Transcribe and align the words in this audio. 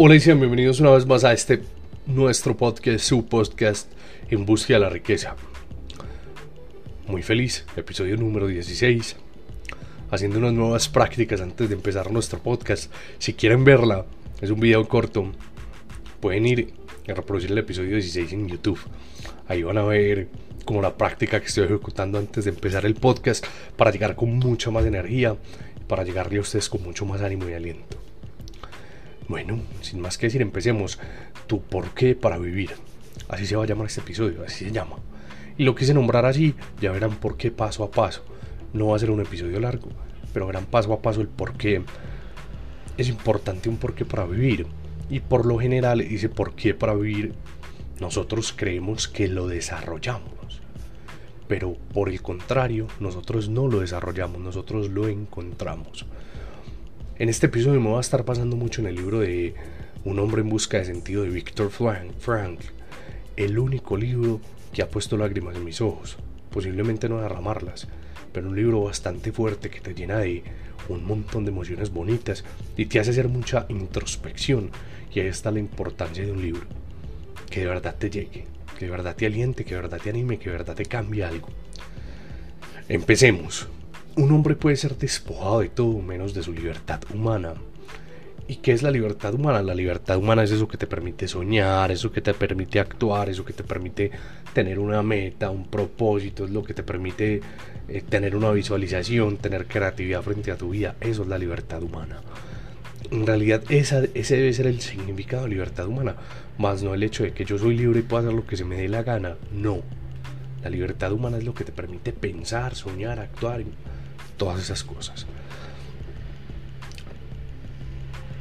Hola 0.00 0.14
y 0.14 0.20
sean 0.20 0.38
bienvenidos 0.38 0.78
una 0.78 0.92
vez 0.92 1.06
más 1.06 1.24
a 1.24 1.32
este 1.32 1.60
nuestro 2.06 2.56
podcast, 2.56 3.00
su 3.00 3.26
podcast 3.26 3.90
en 4.30 4.46
búsqueda 4.46 4.78
de 4.78 4.84
la 4.84 4.90
riqueza. 4.90 5.34
Muy 7.08 7.24
feliz, 7.24 7.66
episodio 7.74 8.16
número 8.16 8.46
16. 8.46 9.16
Haciendo 10.12 10.38
unas 10.38 10.52
nuevas 10.52 10.88
prácticas 10.88 11.40
antes 11.40 11.68
de 11.68 11.74
empezar 11.74 12.12
nuestro 12.12 12.38
podcast. 12.38 12.92
Si 13.18 13.34
quieren 13.34 13.64
verla, 13.64 14.06
es 14.40 14.50
un 14.52 14.60
video 14.60 14.86
corto. 14.86 15.32
Pueden 16.20 16.46
ir 16.46 16.74
a 17.08 17.14
reproducir 17.14 17.50
el 17.50 17.58
episodio 17.58 17.90
16 17.90 18.32
en 18.34 18.46
YouTube. 18.46 18.78
Ahí 19.48 19.64
van 19.64 19.78
a 19.78 19.82
ver 19.82 20.28
como 20.64 20.80
la 20.80 20.96
práctica 20.96 21.40
que 21.40 21.46
estoy 21.48 21.64
ejecutando 21.64 22.18
antes 22.18 22.44
de 22.44 22.50
empezar 22.50 22.86
el 22.86 22.94
podcast 22.94 23.44
para 23.76 23.90
llegar 23.90 24.14
con 24.14 24.30
mucha 24.38 24.70
más 24.70 24.86
energía, 24.86 25.34
para 25.88 26.04
llegarle 26.04 26.38
a 26.38 26.42
ustedes 26.42 26.68
con 26.68 26.84
mucho 26.84 27.04
más 27.04 27.20
ánimo 27.20 27.48
y 27.48 27.54
aliento. 27.54 27.97
Bueno, 29.28 29.60
sin 29.82 30.00
más 30.00 30.16
que 30.16 30.26
decir, 30.26 30.40
empecemos. 30.40 30.98
Tu 31.46 31.60
por 31.60 31.90
qué 31.90 32.14
para 32.14 32.38
vivir. 32.38 32.70
Así 33.28 33.46
se 33.46 33.56
va 33.56 33.64
a 33.64 33.66
llamar 33.66 33.86
este 33.86 34.00
episodio, 34.00 34.42
así 34.44 34.64
se 34.64 34.72
llama. 34.72 34.96
Y 35.58 35.64
lo 35.64 35.74
quise 35.74 35.92
nombrar 35.92 36.24
así, 36.24 36.54
ya 36.80 36.92
verán 36.92 37.16
por 37.16 37.36
qué 37.36 37.50
paso 37.50 37.84
a 37.84 37.90
paso. 37.90 38.24
No 38.72 38.88
va 38.88 38.96
a 38.96 38.98
ser 38.98 39.10
un 39.10 39.20
episodio 39.20 39.60
largo, 39.60 39.90
pero 40.32 40.46
verán 40.46 40.64
paso 40.64 40.92
a 40.94 41.02
paso 41.02 41.20
el 41.20 41.28
por 41.28 41.54
qué. 41.54 41.82
Es 42.96 43.08
importante 43.08 43.68
un 43.68 43.76
por 43.76 43.94
qué 43.94 44.06
para 44.06 44.24
vivir. 44.24 44.66
Y 45.10 45.20
por 45.20 45.44
lo 45.44 45.58
general 45.58 45.98
dice 45.98 46.28
por 46.30 46.54
qué 46.54 46.74
para 46.74 46.94
vivir. 46.94 47.34
Nosotros 48.00 48.54
creemos 48.56 49.08
que 49.08 49.28
lo 49.28 49.46
desarrollamos. 49.46 50.62
Pero 51.48 51.76
por 51.92 52.08
el 52.08 52.22
contrario, 52.22 52.86
nosotros 53.00 53.48
no 53.48 53.68
lo 53.68 53.80
desarrollamos, 53.80 54.40
nosotros 54.40 54.88
lo 54.90 55.08
encontramos. 55.08 56.06
En 57.18 57.28
este 57.28 57.46
episodio 57.46 57.80
me 57.80 57.90
va 57.90 57.98
a 57.98 58.00
estar 58.00 58.24
pasando 58.24 58.54
mucho 58.54 58.80
en 58.80 58.86
el 58.86 58.94
libro 58.94 59.18
de 59.18 59.52
Un 60.04 60.20
hombre 60.20 60.42
en 60.42 60.48
busca 60.48 60.78
de 60.78 60.84
sentido 60.84 61.24
de 61.24 61.30
Víctor 61.30 61.72
Frank, 61.72 62.60
el 63.36 63.58
único 63.58 63.96
libro 63.96 64.40
que 64.72 64.82
ha 64.82 64.88
puesto 64.88 65.16
lágrimas 65.16 65.56
en 65.56 65.64
mis 65.64 65.80
ojos, 65.80 66.16
posiblemente 66.52 67.08
no 67.08 67.20
derramarlas, 67.20 67.88
pero 68.32 68.48
un 68.48 68.54
libro 68.54 68.84
bastante 68.84 69.32
fuerte 69.32 69.68
que 69.68 69.80
te 69.80 69.94
llena 69.94 70.18
de 70.18 70.44
un 70.88 71.04
montón 71.04 71.44
de 71.44 71.50
emociones 71.50 71.90
bonitas 71.90 72.44
y 72.76 72.86
te 72.86 73.00
hace 73.00 73.10
hacer 73.10 73.26
mucha 73.26 73.66
introspección. 73.68 74.70
Y 75.12 75.18
ahí 75.18 75.26
está 75.26 75.50
la 75.50 75.58
importancia 75.58 76.24
de 76.24 76.30
un 76.30 76.40
libro, 76.40 76.66
que 77.50 77.62
de 77.62 77.66
verdad 77.66 77.96
te 77.98 78.10
llegue, 78.10 78.44
que 78.78 78.84
de 78.84 78.92
verdad 78.92 79.16
te 79.16 79.26
aliente, 79.26 79.64
que 79.64 79.74
de 79.74 79.80
verdad 79.80 80.00
te 80.00 80.10
anime, 80.10 80.38
que 80.38 80.50
de 80.50 80.56
verdad 80.56 80.76
te 80.76 80.86
cambie 80.86 81.24
algo. 81.24 81.48
Empecemos 82.88 83.66
un 84.18 84.32
hombre 84.32 84.56
puede 84.56 84.74
ser 84.74 84.98
despojado 84.98 85.60
de 85.60 85.68
todo 85.68 86.02
menos 86.02 86.34
de 86.34 86.42
su 86.42 86.52
libertad 86.52 87.00
humana. 87.14 87.54
¿Y 88.48 88.56
qué 88.56 88.72
es 88.72 88.82
la 88.82 88.90
libertad 88.90 89.32
humana? 89.32 89.62
La 89.62 89.76
libertad 89.76 90.16
humana 90.16 90.42
es 90.42 90.50
eso 90.50 90.66
que 90.66 90.76
te 90.76 90.88
permite 90.88 91.28
soñar, 91.28 91.92
eso 91.92 92.10
que 92.10 92.20
te 92.20 92.34
permite 92.34 92.80
actuar, 92.80 93.28
eso 93.28 93.44
que 93.44 93.52
te 93.52 93.62
permite 93.62 94.10
tener 94.52 94.80
una 94.80 95.04
meta, 95.04 95.50
un 95.50 95.68
propósito, 95.68 96.46
es 96.46 96.50
lo 96.50 96.64
que 96.64 96.74
te 96.74 96.82
permite 96.82 97.40
eh, 97.88 98.02
tener 98.08 98.34
una 98.34 98.50
visualización, 98.50 99.36
tener 99.36 99.66
creatividad 99.66 100.22
frente 100.22 100.50
a 100.50 100.56
tu 100.56 100.70
vida. 100.70 100.96
Eso 101.00 101.22
es 101.22 101.28
la 101.28 101.38
libertad 101.38 101.80
humana. 101.80 102.20
En 103.12 103.24
realidad 103.24 103.62
ese 103.68 104.08
debe 104.36 104.52
ser 104.52 104.66
el 104.66 104.80
significado 104.80 105.44
de 105.44 105.50
libertad 105.50 105.86
humana, 105.86 106.16
más 106.58 106.82
no 106.82 106.92
el 106.92 107.04
hecho 107.04 107.22
de 107.22 107.32
que 107.32 107.44
yo 107.44 107.56
soy 107.56 107.76
libre 107.76 108.00
y 108.00 108.02
puedo 108.02 108.24
hacer 108.24 108.34
lo 108.34 108.46
que 108.46 108.56
se 108.56 108.64
me 108.64 108.78
dé 108.78 108.88
la 108.88 109.04
gana. 109.04 109.36
No. 109.52 109.78
La 110.64 110.70
libertad 110.70 111.12
humana 111.12 111.38
es 111.38 111.44
lo 111.44 111.54
que 111.54 111.62
te 111.62 111.70
permite 111.70 112.12
pensar, 112.12 112.74
soñar, 112.74 113.20
actuar, 113.20 113.62
todas 114.38 114.60
esas 114.60 114.82
cosas. 114.82 115.26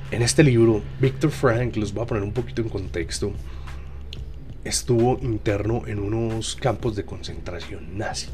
En 0.09 0.21
este 0.21 0.41
libro, 0.41 0.81
Víctor 1.01 1.31
Frank, 1.31 1.75
los 1.75 1.93
voy 1.93 2.03
a 2.03 2.07
poner 2.07 2.23
un 2.23 2.31
poquito 2.31 2.61
en 2.61 2.69
contexto, 2.69 3.33
estuvo 4.63 5.19
interno 5.21 5.85
en 5.85 5.99
unos 5.99 6.55
campos 6.55 6.95
de 6.95 7.03
concentración 7.03 7.97
nazi, 7.97 8.29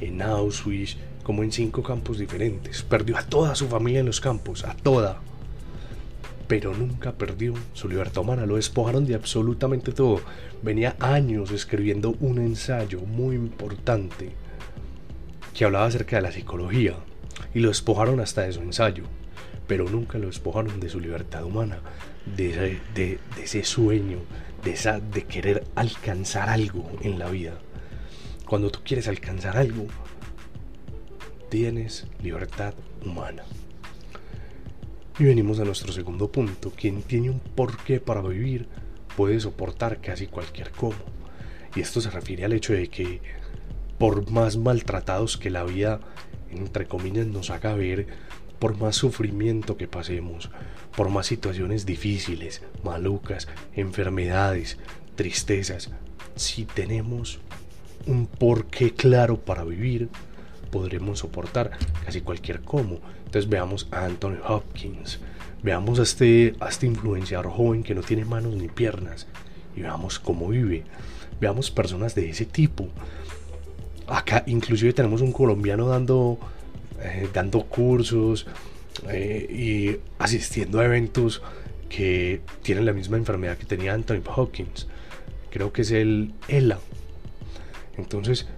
en 0.00 0.22
Auschwitz, 0.22 0.96
como 1.22 1.42
en 1.42 1.52
cinco 1.52 1.82
campos 1.82 2.18
diferentes. 2.18 2.82
Perdió 2.82 3.18
a 3.18 3.22
toda 3.22 3.54
su 3.54 3.68
familia 3.68 4.00
en 4.00 4.06
los 4.06 4.22
campos, 4.22 4.64
a 4.64 4.74
toda. 4.74 5.20
Pero 6.48 6.74
nunca 6.74 7.12
perdió 7.12 7.52
su 7.74 7.86
libertad 7.86 8.22
humana, 8.22 8.46
lo 8.46 8.56
despojaron 8.56 9.04
de 9.04 9.14
absolutamente 9.14 9.92
todo. 9.92 10.22
Venía 10.62 10.96
años 10.98 11.50
escribiendo 11.50 12.16
un 12.20 12.38
ensayo 12.38 13.02
muy 13.02 13.36
importante 13.36 14.32
que 15.54 15.64
hablaba 15.64 15.86
acerca 15.86 16.16
de 16.16 16.22
la 16.22 16.32
psicología 16.32 16.94
y 17.54 17.60
lo 17.60 17.68
despojaron 17.68 18.20
hasta 18.20 18.42
de 18.42 18.52
su 18.52 18.60
ensayo, 18.60 19.04
pero 19.66 19.88
nunca 19.88 20.18
lo 20.18 20.26
despojaron 20.26 20.80
de 20.80 20.88
su 20.88 21.00
libertad 21.00 21.44
humana, 21.44 21.80
de 22.36 22.80
ese, 23.42 23.64
sueño, 23.64 24.18
de, 24.64 24.72
esa, 24.72 25.00
de 25.00 25.24
querer 25.24 25.64
alcanzar 25.74 26.48
algo 26.48 26.90
en 27.02 27.18
la 27.18 27.28
vida. 27.30 27.58
Cuando 28.46 28.70
tú 28.70 28.80
quieres 28.84 29.08
alcanzar 29.08 29.56
algo, 29.56 29.86
tienes 31.48 32.06
libertad 32.22 32.74
humana. 33.04 33.44
Y 35.18 35.24
venimos 35.24 35.60
a 35.60 35.64
nuestro 35.64 35.92
segundo 35.92 36.32
punto. 36.32 36.72
Quien 36.74 37.02
tiene 37.02 37.28
un 37.28 37.40
porqué 37.40 38.00
para 38.00 38.22
vivir 38.22 38.66
puede 39.16 39.38
soportar 39.38 40.00
casi 40.00 40.26
cualquier 40.26 40.70
cómo. 40.70 40.96
Y 41.76 41.80
esto 41.80 42.00
se 42.00 42.10
refiere 42.10 42.44
al 42.44 42.54
hecho 42.54 42.72
de 42.72 42.88
que 42.88 43.20
por 44.00 44.30
más 44.30 44.56
maltratados 44.56 45.36
que 45.36 45.50
la 45.50 45.62
vida, 45.62 46.00
entre 46.50 46.86
comillas, 46.86 47.26
nos 47.26 47.50
haga 47.50 47.74
ver, 47.74 48.06
por 48.58 48.78
más 48.78 48.96
sufrimiento 48.96 49.76
que 49.76 49.88
pasemos, 49.88 50.48
por 50.96 51.10
más 51.10 51.26
situaciones 51.26 51.84
difíciles, 51.84 52.62
malucas, 52.82 53.46
enfermedades, 53.74 54.78
tristezas, 55.16 55.90
si 56.34 56.64
tenemos 56.64 57.40
un 58.06 58.26
porqué 58.26 58.94
claro 58.94 59.38
para 59.38 59.64
vivir, 59.64 60.08
podremos 60.70 61.18
soportar 61.18 61.72
casi 62.02 62.22
cualquier 62.22 62.62
cómo. 62.62 63.00
Entonces 63.26 63.50
veamos 63.50 63.86
a 63.90 64.06
Anthony 64.06 64.38
Hopkins, 64.48 65.20
veamos 65.62 65.98
a 65.98 66.04
este, 66.04 66.54
a 66.60 66.70
este 66.70 66.86
influenciador 66.86 67.50
joven 67.50 67.82
que 67.82 67.94
no 67.94 68.00
tiene 68.00 68.24
manos 68.24 68.54
ni 68.54 68.68
piernas 68.68 69.26
y 69.76 69.82
veamos 69.82 70.18
cómo 70.18 70.48
vive. 70.48 70.84
Veamos 71.38 71.70
personas 71.70 72.14
de 72.14 72.30
ese 72.30 72.46
tipo. 72.46 72.88
Acá 74.10 74.42
inclusive 74.46 74.92
tenemos 74.92 75.20
un 75.20 75.30
colombiano 75.30 75.86
dando, 75.86 76.36
eh, 77.00 77.28
dando 77.32 77.62
cursos 77.62 78.44
eh, 79.08 79.46
y 79.48 80.00
asistiendo 80.18 80.80
a 80.80 80.84
eventos 80.84 81.42
que 81.88 82.40
tienen 82.62 82.86
la 82.86 82.92
misma 82.92 83.18
enfermedad 83.18 83.56
que 83.56 83.66
tenía 83.66 83.94
Anthony 83.94 84.22
Hawkins. 84.26 84.88
Creo 85.50 85.72
que 85.72 85.82
es 85.82 85.92
el 85.92 86.34
ELA. 86.48 86.80
Entonces, 87.96 88.48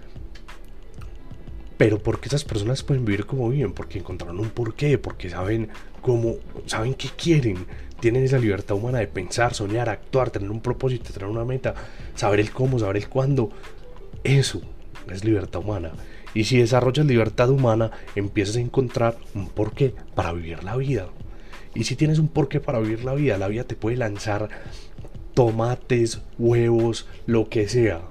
pero 1.77 1.99
porque 1.99 2.29
esas 2.29 2.43
personas 2.43 2.81
pueden 2.81 3.05
vivir 3.05 3.27
como 3.27 3.49
viven, 3.49 3.73
porque 3.73 3.99
encontraron 3.99 4.39
un 4.39 4.49
porqué, 4.49 4.97
porque 4.97 5.29
saben 5.29 5.69
cómo, 6.01 6.37
saben 6.65 6.95
qué 6.95 7.09
quieren, 7.09 7.67
tienen 7.99 8.23
esa 8.23 8.39
libertad 8.39 8.75
humana 8.75 8.97
de 8.97 9.07
pensar, 9.07 9.53
soñar, 9.53 9.87
actuar, 9.87 10.31
tener 10.31 10.49
un 10.49 10.61
propósito, 10.61 11.13
tener 11.13 11.29
una 11.29 11.45
meta, 11.45 11.75
saber 12.15 12.39
el 12.39 12.49
cómo, 12.51 12.79
saber 12.79 12.97
el 12.97 13.07
cuándo. 13.07 13.51
Eso 14.23 14.61
es 15.11 15.23
libertad 15.23 15.61
humana. 15.61 15.91
Y 16.33 16.45
si 16.45 16.57
desarrollas 16.57 17.05
libertad 17.05 17.49
humana, 17.49 17.91
empiezas 18.15 18.55
a 18.55 18.61
encontrar 18.61 19.17
un 19.35 19.47
porqué 19.49 19.93
para 20.15 20.33
vivir 20.33 20.63
la 20.63 20.75
vida. 20.75 21.07
Y 21.75 21.83
si 21.85 21.95
tienes 21.95 22.19
un 22.19 22.27
porqué 22.27 22.59
para 22.59 22.79
vivir 22.79 23.03
la 23.03 23.13
vida, 23.13 23.37
la 23.37 23.47
vida 23.47 23.63
te 23.63 23.75
puede 23.75 23.97
lanzar 23.97 24.49
tomates, 25.33 26.21
huevos, 26.37 27.07
lo 27.25 27.49
que 27.49 27.67
sea. 27.67 28.01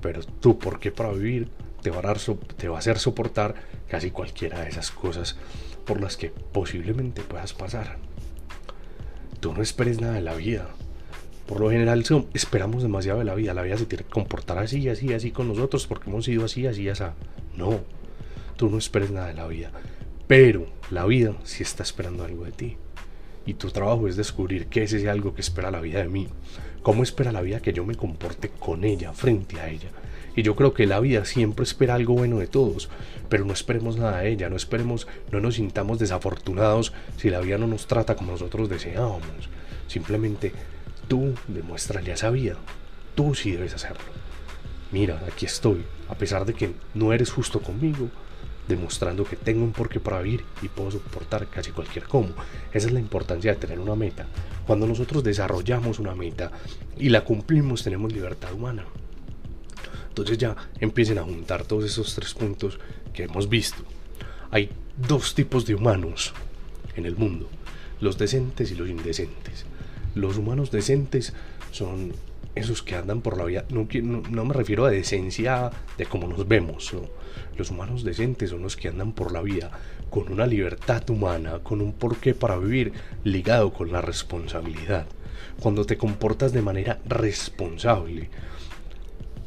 Pero 0.00 0.22
tu 0.22 0.58
porqué 0.58 0.92
para 0.92 1.12
vivir 1.12 1.48
te 1.82 1.90
va, 1.90 1.98
a 1.98 2.02
dar, 2.02 2.18
te 2.56 2.68
va 2.68 2.76
a 2.76 2.78
hacer 2.78 2.98
soportar 2.98 3.54
casi 3.88 4.10
cualquiera 4.10 4.60
de 4.60 4.68
esas 4.68 4.90
cosas 4.90 5.36
por 5.84 6.00
las 6.00 6.16
que 6.16 6.30
posiblemente 6.30 7.22
puedas 7.22 7.52
pasar. 7.52 7.98
Tú 9.40 9.52
no 9.52 9.62
esperes 9.62 10.00
nada 10.00 10.14
de 10.14 10.22
la 10.22 10.34
vida. 10.34 10.68
Por 11.46 11.60
lo 11.60 11.70
general 11.70 12.04
esperamos 12.34 12.82
demasiado 12.82 13.18
de 13.18 13.24
la 13.24 13.34
vida. 13.34 13.54
La 13.54 13.62
vida 13.62 13.76
se 13.76 13.86
tiene 13.86 14.04
que 14.04 14.10
comportar 14.10 14.58
así, 14.58 14.88
así, 14.88 15.12
así 15.12 15.30
con 15.30 15.48
nosotros 15.48 15.86
porque 15.86 16.08
hemos 16.08 16.24
sido 16.24 16.44
así, 16.44 16.66
así, 16.66 16.88
así. 16.88 17.04
No, 17.56 17.80
tú 18.56 18.70
no 18.70 18.78
esperes 18.78 19.10
nada 19.10 19.28
de 19.28 19.34
la 19.34 19.46
vida. 19.46 19.70
Pero 20.26 20.66
la 20.90 21.04
vida 21.04 21.34
sí 21.44 21.62
está 21.62 21.82
esperando 21.82 22.24
algo 22.24 22.44
de 22.44 22.52
ti. 22.52 22.76
Y 23.44 23.54
tu 23.54 23.70
trabajo 23.70 24.06
es 24.06 24.16
descubrir 24.16 24.66
qué 24.66 24.84
es 24.84 24.92
ese 24.92 25.10
algo 25.10 25.34
que 25.34 25.40
espera 25.40 25.70
la 25.70 25.80
vida 25.80 25.98
de 25.98 26.08
mí. 26.08 26.28
Cómo 26.82 27.02
espera 27.02 27.32
la 27.32 27.42
vida 27.42 27.60
que 27.60 27.72
yo 27.72 27.84
me 27.84 27.96
comporte 27.96 28.48
con 28.48 28.84
ella, 28.84 29.12
frente 29.12 29.60
a 29.60 29.68
ella. 29.68 29.90
Y 30.34 30.42
yo 30.42 30.56
creo 30.56 30.72
que 30.72 30.86
la 30.86 31.00
vida 31.00 31.24
siempre 31.24 31.64
espera 31.64 31.94
algo 31.94 32.14
bueno 32.14 32.38
de 32.38 32.46
todos, 32.46 32.88
pero 33.28 33.44
no 33.44 33.52
esperemos 33.52 33.98
nada 33.98 34.20
de 34.20 34.30
ella, 34.30 34.48
no 34.48 34.56
esperemos, 34.56 35.06
no 35.30 35.40
nos 35.40 35.56
sintamos 35.56 35.98
desafortunados 35.98 36.92
si 37.18 37.28
la 37.28 37.40
vida 37.40 37.58
no 37.58 37.66
nos 37.66 37.86
trata 37.86 38.16
como 38.16 38.32
nosotros 38.32 38.68
deseábamos. 38.68 39.50
Simplemente 39.88 40.52
Tú 41.08 41.34
demuéstrale 41.48 42.10
a 42.10 42.14
esa 42.14 42.30
vida. 42.30 42.56
Tú 43.14 43.34
sí 43.34 43.52
debes 43.52 43.74
hacerlo. 43.74 44.04
Mira, 44.90 45.22
aquí 45.26 45.46
estoy. 45.46 45.84
A 46.08 46.14
pesar 46.14 46.44
de 46.44 46.54
que 46.54 46.72
no 46.94 47.12
eres 47.12 47.30
justo 47.30 47.60
conmigo, 47.60 48.10
demostrando 48.68 49.24
que 49.24 49.36
tengo 49.36 49.64
un 49.64 49.72
porqué 49.72 50.00
para 50.00 50.20
vivir 50.20 50.44
y 50.62 50.68
puedo 50.68 50.90
soportar 50.90 51.46
casi 51.48 51.70
cualquier 51.70 52.04
cómo. 52.04 52.30
Esa 52.72 52.86
es 52.86 52.92
la 52.92 53.00
importancia 53.00 53.52
de 53.52 53.58
tener 53.58 53.80
una 53.80 53.96
meta. 53.96 54.26
Cuando 54.66 54.86
nosotros 54.86 55.24
desarrollamos 55.24 55.98
una 55.98 56.14
meta 56.14 56.50
y 56.96 57.08
la 57.08 57.24
cumplimos, 57.24 57.82
tenemos 57.82 58.12
libertad 58.12 58.52
humana. 58.52 58.84
Entonces 60.08 60.38
ya 60.38 60.56
empiecen 60.78 61.18
a 61.18 61.22
juntar 61.22 61.64
todos 61.64 61.84
esos 61.84 62.14
tres 62.14 62.34
puntos 62.34 62.78
que 63.12 63.24
hemos 63.24 63.48
visto. 63.48 63.82
Hay 64.50 64.70
dos 64.96 65.34
tipos 65.34 65.64
de 65.64 65.74
humanos 65.74 66.34
en 66.94 67.06
el 67.06 67.16
mundo, 67.16 67.48
los 68.00 68.18
decentes 68.18 68.70
y 68.70 68.74
los 68.74 68.88
indecentes. 68.88 69.64
Los 70.14 70.36
humanos 70.36 70.70
decentes 70.70 71.32
son 71.70 72.12
esos 72.54 72.82
que 72.82 72.96
andan 72.96 73.22
por 73.22 73.38
la 73.38 73.44
vida, 73.44 73.64
no, 73.70 73.86
me 74.44 74.54
refiero 74.54 74.84
a 74.84 74.90
decencia 74.90 75.70
de 75.96 76.04
cómo 76.04 76.28
nos 76.28 76.46
vemos, 76.46 76.92
los 77.56 77.70
humanos 77.70 78.04
decentes 78.04 78.50
son 78.50 78.62
los 78.62 78.76
que 78.76 78.88
andan 78.88 79.12
por 79.12 79.32
la 79.32 79.40
vida 79.40 79.70
con 80.10 80.30
una 80.30 80.46
libertad 80.46 81.08
humana, 81.08 81.60
con 81.62 81.80
un 81.80 81.94
porqué 81.94 82.34
para 82.34 82.58
vivir 82.58 82.92
ligado 83.24 83.72
con 83.72 83.90
la 83.90 84.02
responsabilidad. 84.02 85.06
Cuando 85.60 85.86
te 85.86 85.96
comportas 85.96 86.52
de 86.52 86.60
manera 86.60 87.00
responsable, 87.06 88.28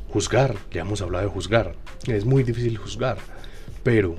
juzgar, 0.09 0.55
ya 0.71 0.81
hemos 0.81 1.01
hablado 1.01 1.25
de 1.25 1.31
juzgar, 1.31 1.75
es 2.07 2.25
muy 2.25 2.43
difícil 2.43 2.77
juzgar, 2.77 3.17
pero 3.83 4.15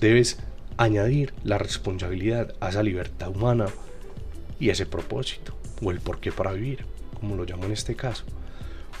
debes 0.00 0.38
añadir 0.76 1.32
la 1.44 1.58
responsabilidad 1.58 2.54
a 2.60 2.68
esa 2.68 2.82
libertad 2.82 3.30
humana 3.30 3.66
y 4.60 4.70
ese 4.70 4.84
propósito, 4.84 5.54
o 5.82 5.90
el 5.90 6.00
porqué 6.00 6.32
para 6.32 6.52
vivir 6.52 6.84
como 7.18 7.36
lo 7.36 7.44
llamo 7.44 7.64
en 7.64 7.72
este 7.72 7.94
caso. 7.94 8.24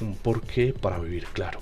Un 0.00 0.16
porqué 0.16 0.72
para 0.72 0.98
vivir 0.98 1.26
claro. 1.32 1.60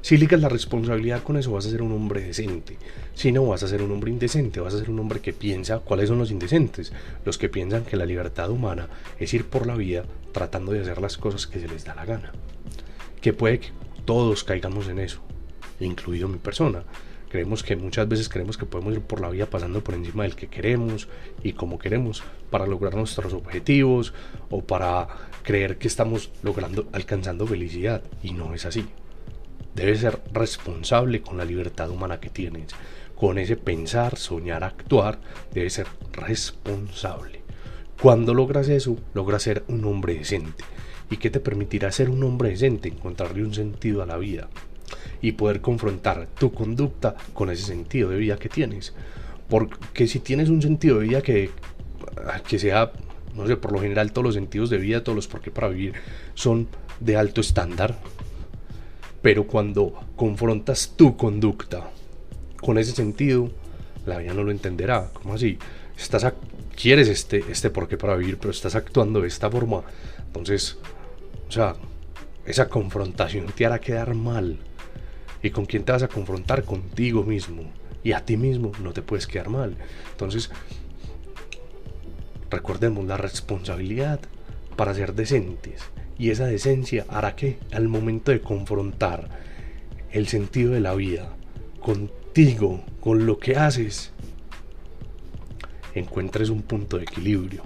Si 0.00 0.16
ligas 0.16 0.40
la 0.40 0.48
responsabilidad 0.48 1.22
con 1.22 1.36
eso, 1.36 1.52
vas 1.52 1.66
a 1.66 1.70
ser 1.70 1.82
un 1.82 1.92
hombre 1.92 2.22
decente. 2.22 2.78
Si 3.14 3.32
no, 3.32 3.46
vas 3.46 3.62
a 3.62 3.68
ser 3.68 3.82
un 3.82 3.90
hombre 3.90 4.10
indecente, 4.10 4.60
vas 4.60 4.74
a 4.74 4.78
ser 4.78 4.90
un 4.90 5.00
hombre 5.00 5.20
que 5.20 5.32
piensa 5.32 5.80
cuáles 5.80 6.08
son 6.08 6.18
los 6.18 6.30
indecentes. 6.30 6.92
Los 7.24 7.36
que 7.36 7.48
piensan 7.48 7.84
que 7.84 7.96
la 7.96 8.06
libertad 8.06 8.50
humana 8.50 8.88
es 9.18 9.34
ir 9.34 9.44
por 9.44 9.66
la 9.66 9.74
vida 9.74 10.04
tratando 10.32 10.72
de 10.72 10.80
hacer 10.80 11.00
las 11.00 11.18
cosas 11.18 11.46
que 11.46 11.60
se 11.60 11.68
les 11.68 11.84
da 11.84 11.94
la 11.94 12.04
gana. 12.04 12.32
Que 13.20 13.32
puede 13.32 13.60
que 13.60 13.68
todos 14.04 14.44
caigamos 14.44 14.88
en 14.88 15.00
eso, 15.00 15.20
incluido 15.80 16.28
mi 16.28 16.38
persona. 16.38 16.84
Creemos 17.28 17.62
que 17.62 17.76
muchas 17.76 18.08
veces 18.08 18.28
creemos 18.28 18.56
que 18.56 18.64
podemos 18.64 18.94
ir 18.94 19.02
por 19.02 19.20
la 19.20 19.28
vida 19.28 19.44
pasando 19.44 19.84
por 19.84 19.94
encima 19.94 20.22
del 20.22 20.34
que 20.34 20.48
queremos 20.48 21.08
y 21.42 21.52
como 21.52 21.78
queremos 21.78 22.22
para 22.50 22.66
lograr 22.66 22.94
nuestros 22.94 23.34
objetivos 23.34 24.14
o 24.48 24.62
para 24.62 25.08
creer 25.42 25.76
que 25.76 25.88
estamos 25.88 26.30
logrando 26.42 26.88
alcanzando 26.92 27.46
felicidad 27.46 28.02
y 28.22 28.32
no 28.32 28.54
es 28.54 28.64
así. 28.64 28.86
Debes 29.74 30.00
ser 30.00 30.20
responsable 30.32 31.20
con 31.20 31.36
la 31.36 31.44
libertad 31.44 31.90
humana 31.90 32.18
que 32.18 32.30
tienes. 32.30 32.68
Con 33.14 33.36
ese 33.38 33.56
pensar, 33.56 34.16
soñar, 34.16 34.64
actuar, 34.64 35.18
debes 35.52 35.74
ser 35.74 35.86
responsable. 36.12 37.42
Cuando 38.00 38.32
logras 38.32 38.68
eso, 38.68 38.96
logras 39.12 39.42
ser 39.42 39.64
un 39.68 39.84
hombre 39.84 40.14
decente. 40.14 40.64
¿Y 41.10 41.18
qué 41.18 41.28
te 41.28 41.40
permitirá 41.40 41.92
ser 41.92 42.10
un 42.10 42.22
hombre 42.22 42.50
decente? 42.50 42.88
Encontrarle 42.88 43.44
un 43.44 43.54
sentido 43.54 44.02
a 44.02 44.06
la 44.06 44.16
vida 44.16 44.48
y 45.20 45.32
poder 45.32 45.60
confrontar 45.60 46.28
tu 46.38 46.52
conducta 46.52 47.16
con 47.34 47.50
ese 47.50 47.64
sentido 47.64 48.10
de 48.10 48.16
vida 48.16 48.36
que 48.36 48.48
tienes. 48.48 48.94
Porque 49.48 50.06
si 50.06 50.20
tienes 50.20 50.48
un 50.48 50.60
sentido 50.60 50.98
de 50.98 51.08
vida 51.08 51.22
que, 51.22 51.50
que 52.46 52.58
sea, 52.58 52.92
no 53.34 53.46
sé, 53.46 53.56
por 53.56 53.72
lo 53.72 53.80
general 53.80 54.12
todos 54.12 54.24
los 54.24 54.34
sentidos 54.34 54.70
de 54.70 54.78
vida, 54.78 55.02
todos 55.02 55.16
los 55.16 55.28
por 55.28 55.40
qué 55.40 55.50
para 55.50 55.68
vivir 55.68 55.94
son 56.34 56.68
de 57.00 57.16
alto 57.16 57.40
estándar, 57.40 57.98
pero 59.22 59.46
cuando 59.46 59.94
confrontas 60.16 60.94
tu 60.96 61.16
conducta 61.16 61.90
con 62.60 62.78
ese 62.78 62.92
sentido, 62.92 63.50
la 64.06 64.18
vida 64.18 64.34
no 64.34 64.42
lo 64.42 64.50
entenderá. 64.50 65.10
¿Cómo 65.12 65.34
así? 65.34 65.58
Estás 65.96 66.24
quieres 66.80 67.08
este, 67.08 67.44
este 67.50 67.70
por 67.70 67.88
qué 67.88 67.96
para 67.96 68.16
vivir, 68.16 68.38
pero 68.38 68.50
estás 68.50 68.74
actuando 68.76 69.20
de 69.20 69.28
esta 69.28 69.50
forma. 69.50 69.82
Entonces, 70.26 70.78
o 71.48 71.52
sea, 71.52 71.74
esa 72.46 72.68
confrontación 72.68 73.46
te 73.46 73.66
hará 73.66 73.80
quedar 73.80 74.14
mal. 74.14 74.58
¿Y 75.42 75.50
con 75.50 75.66
quién 75.66 75.84
te 75.84 75.92
vas 75.92 76.02
a 76.02 76.08
confrontar? 76.08 76.64
Contigo 76.64 77.22
mismo. 77.22 77.62
Y 78.02 78.12
a 78.12 78.24
ti 78.24 78.36
mismo 78.36 78.72
no 78.82 78.92
te 78.92 79.02
puedes 79.02 79.26
quedar 79.26 79.48
mal. 79.48 79.76
Entonces, 80.12 80.50
recordemos 82.50 83.06
la 83.06 83.16
responsabilidad 83.16 84.20
para 84.76 84.94
ser 84.94 85.14
decentes. 85.14 85.82
Y 86.18 86.30
esa 86.30 86.46
decencia 86.46 87.06
hará 87.08 87.36
que 87.36 87.58
al 87.72 87.88
momento 87.88 88.32
de 88.32 88.40
confrontar 88.40 89.28
el 90.10 90.26
sentido 90.26 90.72
de 90.72 90.80
la 90.80 90.94
vida 90.94 91.34
contigo, 91.80 92.82
con 93.00 93.26
lo 93.26 93.38
que 93.38 93.56
haces, 93.56 94.12
encuentres 95.94 96.50
un 96.50 96.62
punto 96.62 96.96
de 96.96 97.04
equilibrio 97.04 97.62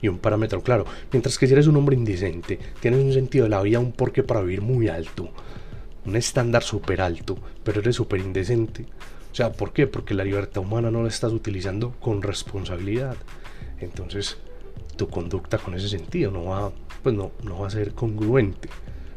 y 0.00 0.08
un 0.08 0.18
parámetro 0.18 0.62
claro. 0.62 0.84
Mientras 1.12 1.38
que 1.38 1.46
si 1.46 1.52
eres 1.52 1.66
un 1.66 1.76
hombre 1.76 1.96
indecente, 1.96 2.58
tienes 2.80 3.00
un 3.00 3.12
sentido 3.12 3.44
de 3.44 3.50
la 3.50 3.62
vida, 3.62 3.78
un 3.78 3.92
porqué 3.92 4.22
para 4.22 4.42
vivir 4.42 4.60
muy 4.60 4.88
alto, 4.88 5.30
un 6.04 6.16
estándar 6.16 6.62
súper 6.62 7.00
alto, 7.00 7.38
pero 7.64 7.80
eres 7.80 7.96
súper 7.96 8.20
indecente. 8.20 8.86
O 9.30 9.34
sea, 9.34 9.52
¿por 9.52 9.72
qué? 9.72 9.86
Porque 9.86 10.14
la 10.14 10.24
libertad 10.24 10.62
humana 10.62 10.90
no 10.90 11.02
la 11.02 11.08
estás 11.08 11.32
utilizando 11.32 11.92
con 12.00 12.22
responsabilidad. 12.22 13.16
Entonces, 13.80 14.36
tu 14.96 15.08
conducta 15.08 15.58
con 15.58 15.74
ese 15.74 15.88
sentido 15.88 16.30
no 16.30 16.44
va, 16.44 16.72
pues 17.02 17.14
no, 17.14 17.32
no 17.42 17.60
va 17.60 17.68
a 17.68 17.70
ser 17.70 17.92
congruente, 17.92 18.68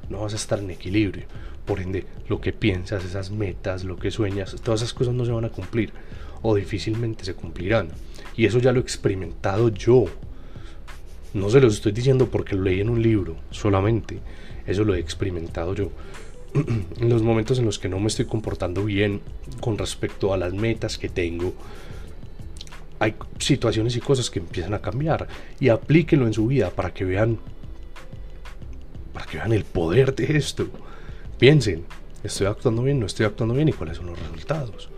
no 0.09 0.21
vas 0.21 0.33
a 0.33 0.37
estar 0.37 0.59
en 0.59 0.71
equilibrio. 0.71 1.25
Por 1.65 1.79
ende, 1.79 2.05
lo 2.29 2.39
que 2.39 2.53
piensas, 2.53 3.03
esas 3.03 3.31
metas, 3.31 3.83
lo 3.83 3.97
que 3.97 4.11
sueñas, 4.11 4.55
todas 4.63 4.81
esas 4.81 4.93
cosas 4.93 5.13
no 5.13 5.25
se 5.25 5.31
van 5.31 5.45
a 5.45 5.49
cumplir 5.49 5.91
o 6.41 6.55
difícilmente 6.55 7.25
se 7.25 7.33
cumplirán. 7.33 7.89
Y 8.37 8.45
eso 8.45 8.59
ya 8.59 8.71
lo 8.71 8.79
he 8.79 8.83
experimentado 8.83 9.69
yo. 9.69 10.05
No 11.33 11.49
se 11.49 11.59
los 11.59 11.73
estoy 11.73 11.91
diciendo 11.91 12.27
porque 12.27 12.55
lo 12.55 12.61
leí 12.61 12.81
en 12.81 12.89
un 12.89 13.01
libro 13.01 13.35
solamente. 13.49 14.19
Eso 14.67 14.83
lo 14.83 14.93
he 14.93 14.99
experimentado 14.99 15.73
yo. 15.73 15.91
en 16.99 17.09
los 17.09 17.21
momentos 17.21 17.59
en 17.59 17.65
los 17.65 17.79
que 17.79 17.89
no 17.89 17.99
me 17.99 18.07
estoy 18.07 18.25
comportando 18.25 18.85
bien 18.85 19.21
con 19.59 19.77
respecto 19.77 20.33
a 20.33 20.37
las 20.37 20.53
metas 20.53 20.97
que 20.97 21.09
tengo, 21.09 21.53
hay 22.99 23.15
situaciones 23.39 23.95
y 23.95 23.99
cosas 23.99 24.29
que 24.29 24.39
empiezan 24.39 24.73
a 24.73 24.79
cambiar 24.79 25.27
y 25.59 25.69
aplíquenlo 25.69 26.27
en 26.27 26.33
su 26.33 26.47
vida 26.47 26.69
para 26.69 26.93
que 26.93 27.03
vean 27.03 27.39
para 29.13 29.25
que 29.25 29.37
vean 29.37 29.53
el 29.53 29.63
poder 29.63 30.13
de 30.15 30.37
esto. 30.37 30.67
Piensen, 31.39 31.85
estoy 32.23 32.47
actuando 32.47 32.83
bien, 32.83 32.99
no 32.99 33.05
estoy 33.05 33.25
actuando 33.25 33.53
bien 33.53 33.69
y 33.69 33.73
cuáles 33.73 33.97
son 33.97 34.07
los 34.07 34.19
resultados. 34.19 34.89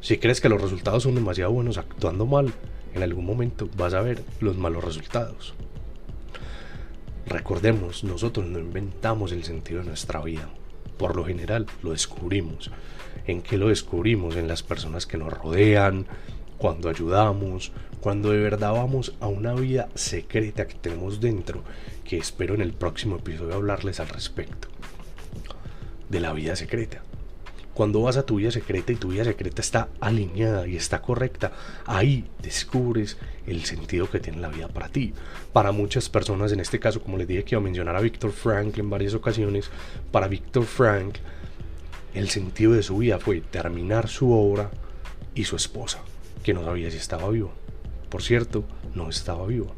Si 0.00 0.18
crees 0.18 0.40
que 0.40 0.48
los 0.48 0.60
resultados 0.60 1.04
son 1.04 1.14
demasiado 1.14 1.52
buenos 1.52 1.78
actuando 1.78 2.26
mal, 2.26 2.52
en 2.94 3.02
algún 3.02 3.24
momento 3.24 3.68
vas 3.76 3.94
a 3.94 4.02
ver 4.02 4.22
los 4.40 4.56
malos 4.56 4.84
resultados. 4.84 5.54
Recordemos, 7.26 8.04
nosotros 8.04 8.46
no 8.46 8.58
inventamos 8.58 9.32
el 9.32 9.44
sentido 9.44 9.80
de 9.80 9.86
nuestra 9.86 10.20
vida. 10.22 10.48
Por 10.98 11.16
lo 11.16 11.24
general 11.24 11.66
lo 11.82 11.92
descubrimos. 11.92 12.70
¿En 13.26 13.42
qué 13.42 13.56
lo 13.56 13.68
descubrimos? 13.68 14.36
En 14.36 14.48
las 14.48 14.62
personas 14.62 15.06
que 15.06 15.16
nos 15.16 15.32
rodean, 15.32 16.06
cuando 16.58 16.88
ayudamos, 16.88 17.72
cuando 18.00 18.30
de 18.30 18.38
verdad 18.38 18.72
vamos 18.72 19.14
a 19.20 19.26
una 19.26 19.54
vida 19.54 19.88
secreta 19.94 20.66
que 20.66 20.74
tenemos 20.74 21.20
dentro, 21.20 21.62
que 22.04 22.18
espero 22.18 22.54
en 22.54 22.60
el 22.60 22.72
próximo 22.72 23.16
episodio 23.16 23.54
hablarles 23.54 24.00
al 24.00 24.08
respecto. 24.08 24.68
De 26.08 26.20
la 26.20 26.32
vida 26.32 26.54
secreta. 26.54 27.02
Cuando 27.74 28.02
vas 28.02 28.16
a 28.16 28.24
tu 28.24 28.36
vida 28.36 28.52
secreta 28.52 28.92
y 28.92 28.96
tu 28.96 29.08
vida 29.08 29.24
secreta 29.24 29.60
está 29.60 29.88
alineada 30.00 30.66
y 30.68 30.76
está 30.76 31.02
correcta, 31.02 31.52
ahí 31.86 32.24
descubres 32.40 33.18
el 33.46 33.64
sentido 33.64 34.08
que 34.08 34.20
tiene 34.20 34.40
la 34.40 34.48
vida 34.48 34.68
para 34.68 34.88
ti. 34.88 35.12
Para 35.52 35.72
muchas 35.72 36.08
personas, 36.08 36.52
en 36.52 36.60
este 36.60 36.78
caso, 36.78 37.02
como 37.02 37.18
les 37.18 37.26
dije 37.26 37.44
que 37.44 37.54
iba 37.56 37.60
a 37.60 37.64
mencionar 37.64 37.96
a 37.96 38.00
Víctor 38.00 38.30
Frank 38.30 38.78
en 38.78 38.90
varias 38.90 39.14
ocasiones, 39.14 39.70
para 40.12 40.28
Víctor 40.28 40.64
Frank 40.64 41.16
el 42.14 42.30
sentido 42.30 42.72
de 42.72 42.84
su 42.84 42.98
vida 42.98 43.18
fue 43.18 43.40
terminar 43.40 44.08
su 44.08 44.30
obra 44.30 44.70
y 45.34 45.44
su 45.44 45.56
esposa, 45.56 45.98
que 46.44 46.54
no 46.54 46.64
sabía 46.64 46.90
si 46.92 46.96
estaba 46.96 47.28
viva. 47.28 47.50
Por 48.08 48.22
cierto, 48.22 48.64
no 48.94 49.10
estaba 49.10 49.44
viva, 49.46 49.72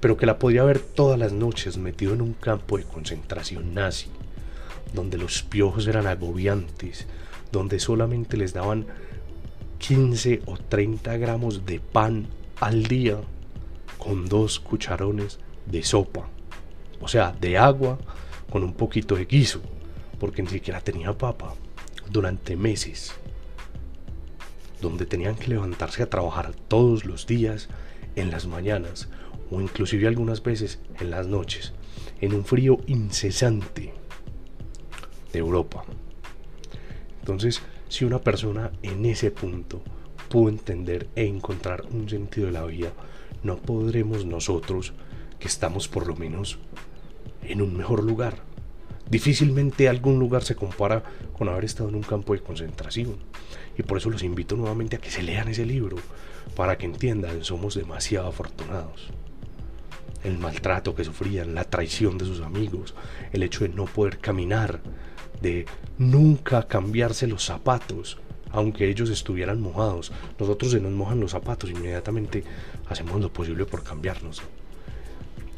pero 0.00 0.16
que 0.16 0.24
la 0.24 0.38
podía 0.38 0.64
ver 0.64 0.80
todas 0.80 1.18
las 1.18 1.32
noches 1.32 1.76
metido 1.76 2.14
en 2.14 2.22
un 2.22 2.32
campo 2.32 2.78
de 2.78 2.84
concentración 2.84 3.74
nazi, 3.74 4.08
donde 4.92 5.18
los 5.18 5.42
piojos 5.42 5.86
eran 5.86 6.06
agobiantes, 6.06 7.06
donde 7.52 7.78
solamente 7.78 8.36
les 8.36 8.52
daban 8.52 8.86
15 9.78 10.42
o 10.46 10.56
30 10.56 11.16
gramos 11.18 11.66
de 11.66 11.80
pan 11.80 12.26
al 12.60 12.84
día 12.84 13.18
con 13.98 14.28
dos 14.28 14.60
cucharones 14.60 15.38
de 15.66 15.82
sopa, 15.82 16.28
o 17.00 17.08
sea, 17.08 17.32
de 17.40 17.58
agua 17.58 17.98
con 18.50 18.62
un 18.62 18.72
poquito 18.72 19.16
de 19.16 19.26
guiso, 19.26 19.60
porque 20.18 20.42
ni 20.42 20.48
siquiera 20.48 20.80
tenía 20.80 21.16
papa, 21.16 21.54
durante 22.10 22.56
meses, 22.56 23.12
donde 24.80 25.06
tenían 25.06 25.34
que 25.34 25.48
levantarse 25.48 26.02
a 26.02 26.10
trabajar 26.10 26.54
todos 26.68 27.04
los 27.04 27.26
días 27.26 27.68
en 28.14 28.30
las 28.30 28.46
mañanas 28.46 29.08
o 29.50 29.60
inclusive 29.60 30.06
algunas 30.06 30.42
veces 30.42 30.78
en 31.00 31.10
las 31.10 31.26
noches, 31.26 31.72
en 32.20 32.34
un 32.34 32.44
frío 32.44 32.78
incesante 32.86 33.92
Europa. 35.38 35.84
Entonces, 37.20 37.62
Si 37.88 38.04
una 38.04 38.18
persona 38.18 38.72
en 38.82 39.06
ese 39.06 39.30
punto 39.30 39.80
pudo 40.28 40.48
entender 40.48 41.08
e 41.14 41.24
encontrar 41.24 41.84
un 41.90 42.08
sentido 42.08 42.46
de 42.46 42.52
la 42.52 42.64
vida, 42.64 42.92
no 43.42 43.56
podremos 43.58 44.24
nosotros, 44.24 44.92
que 45.38 45.46
estamos 45.46 45.86
por 45.86 46.06
lo 46.06 46.16
menos 46.16 46.58
en 47.42 47.62
un 47.62 47.76
mejor 47.76 48.02
lugar. 48.02 48.38
Difícilmente 49.08 49.88
algún 49.88 50.18
lugar 50.18 50.42
se 50.42 50.56
compara 50.56 51.04
con 51.38 51.48
haber 51.48 51.64
estado 51.64 51.88
en 51.88 51.94
un 51.94 52.02
campo 52.02 52.32
de 52.32 52.40
concentración. 52.40 53.18
Y 53.78 53.84
por 53.84 53.98
eso 53.98 54.10
los 54.10 54.24
invito 54.24 54.56
nuevamente 54.56 54.96
a 54.96 54.98
que 54.98 55.10
se 55.10 55.22
lean 55.22 55.46
ese 55.48 55.64
libro, 55.64 55.96
para 56.56 56.76
que 56.76 56.86
entiendan, 56.86 57.44
somos 57.44 57.76
demasiado 57.76 58.26
afortunados. 58.26 59.10
El 60.24 60.38
maltrato 60.38 60.96
que 60.96 61.04
sufrían, 61.04 61.54
la 61.54 61.64
traición 61.64 62.18
de 62.18 62.24
sus 62.24 62.40
amigos, 62.40 62.94
el 63.32 63.44
hecho 63.44 63.62
de 63.62 63.68
no 63.68 63.84
poder 63.84 64.18
caminar, 64.18 64.80
de 65.40 65.66
nunca 65.98 66.66
cambiarse 66.66 67.26
los 67.26 67.44
zapatos, 67.44 68.18
aunque 68.50 68.88
ellos 68.88 69.10
estuvieran 69.10 69.60
mojados. 69.60 70.12
Nosotros 70.38 70.72
se 70.72 70.80
nos 70.80 70.92
mojan 70.92 71.20
los 71.20 71.32
zapatos, 71.32 71.70
inmediatamente 71.70 72.44
hacemos 72.88 73.20
lo 73.20 73.32
posible 73.32 73.64
por 73.66 73.82
cambiarnos. 73.82 74.42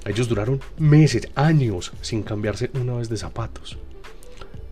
Ellos 0.05 0.29
duraron 0.29 0.61
meses, 0.79 1.29
años 1.35 1.93
sin 2.01 2.23
cambiarse 2.23 2.71
una 2.75 2.95
vez 2.95 3.09
de 3.09 3.17
zapatos. 3.17 3.79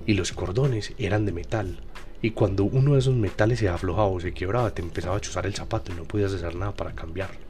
Y 0.06 0.14
los 0.14 0.32
cordones 0.32 0.92
eran 0.98 1.26
de 1.26 1.32
metal. 1.32 1.80
Y 2.22 2.30
cuando 2.30 2.64
uno 2.64 2.94
de 2.94 3.00
esos 3.00 3.14
metales 3.14 3.58
se 3.58 3.68
aflojaba 3.68 4.08
o 4.08 4.20
se 4.20 4.32
quebraba, 4.32 4.72
te 4.72 4.82
empezaba 4.82 5.16
a 5.16 5.20
chuzar 5.20 5.46
el 5.46 5.54
zapato 5.54 5.92
y 5.92 5.96
no 5.96 6.04
podías 6.04 6.32
hacer 6.32 6.54
nada 6.54 6.72
para 6.74 6.94
cambiarlo. 6.94 7.45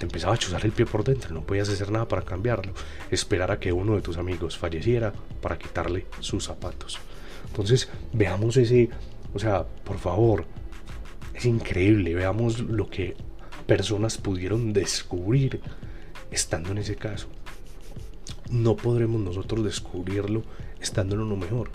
Te 0.00 0.06
empezaba 0.06 0.32
a 0.32 0.38
chuzar 0.38 0.64
el 0.64 0.72
pie 0.72 0.86
por 0.86 1.04
dentro, 1.04 1.34
no 1.34 1.42
podías 1.42 1.68
hacer 1.68 1.90
nada 1.90 2.08
para 2.08 2.22
cambiarlo. 2.22 2.72
Esperar 3.10 3.50
a 3.50 3.60
que 3.60 3.70
uno 3.70 3.96
de 3.96 4.00
tus 4.00 4.16
amigos 4.16 4.56
falleciera 4.56 5.12
para 5.42 5.58
quitarle 5.58 6.06
sus 6.20 6.44
zapatos. 6.44 6.98
Entonces, 7.48 7.90
veamos 8.14 8.56
ese, 8.56 8.88
o 9.34 9.38
sea, 9.38 9.66
por 9.84 9.98
favor, 9.98 10.46
es 11.34 11.44
increíble, 11.44 12.14
veamos 12.14 12.60
lo 12.60 12.88
que 12.88 13.14
personas 13.66 14.16
pudieron 14.16 14.72
descubrir 14.72 15.60
estando 16.30 16.70
en 16.70 16.78
ese 16.78 16.96
caso. 16.96 17.28
No 18.50 18.76
podremos 18.76 19.20
nosotros 19.20 19.62
descubrirlo 19.62 20.44
estando 20.80 21.14
en 21.14 21.20
uno 21.20 21.36
mejor. 21.36 21.72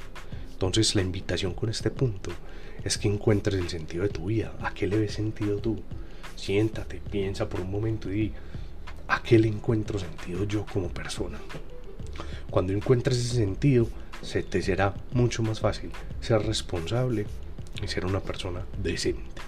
Entonces 0.51 0.95
la 0.95 1.03
invitación 1.03 1.53
con 1.53 1.69
este 1.69 1.91
punto 1.91 2.31
es 2.83 2.97
que 2.97 3.07
encuentres 3.07 3.61
el 3.61 3.69
sentido 3.69 4.01
de 4.01 4.09
tu 4.09 4.25
vida. 4.25 4.55
¿A 4.61 4.73
qué 4.73 4.87
le 4.87 4.97
ves 4.97 5.13
sentido 5.13 5.57
tú? 5.57 5.83
Siéntate, 6.35 7.01
piensa 7.11 7.47
por 7.47 7.61
un 7.61 7.71
momento 7.71 8.13
y 8.13 8.33
¿a 9.07 9.21
qué 9.21 9.39
le 9.39 9.47
encuentro 9.47 9.99
sentido 9.99 10.43
yo 10.43 10.65
como 10.65 10.89
persona? 10.89 11.39
Cuando 12.49 12.73
encuentres 12.73 13.17
ese 13.17 13.35
sentido, 13.35 13.87
se 14.21 14.43
te 14.43 14.61
será 14.61 14.93
mucho 15.11 15.43
más 15.43 15.59
fácil 15.59 15.91
ser 16.21 16.41
responsable 16.41 17.25
y 17.83 17.87
ser 17.87 18.05
una 18.05 18.19
persona 18.19 18.65
decente. 18.81 19.41